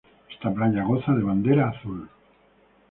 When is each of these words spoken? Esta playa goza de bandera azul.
Esta 0.33 0.51
playa 0.51 0.83
goza 0.83 1.11
de 1.13 1.21
bandera 1.29 1.69
azul. 1.69 2.09